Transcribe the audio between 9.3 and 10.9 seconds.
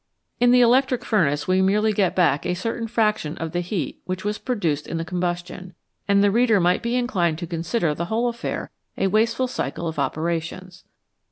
cycle of opera tions.